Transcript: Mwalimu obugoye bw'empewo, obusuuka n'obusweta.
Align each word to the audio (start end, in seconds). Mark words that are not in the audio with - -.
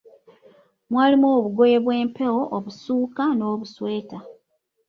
Mwalimu 0.91 1.27
obugoye 1.37 1.77
bw'empewo, 1.83 2.41
obusuuka 2.57 3.23
n'obusweta. 3.37 4.17